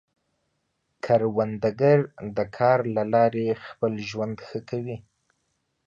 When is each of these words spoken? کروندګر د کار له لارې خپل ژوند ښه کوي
کروندګر 1.05 1.97
د 2.37 2.39
کار 2.57 2.79
له 2.95 3.03
لارې 3.13 3.47
خپل 3.65 3.93
ژوند 4.09 4.35
ښه 4.47 4.59
کوي 4.69 4.97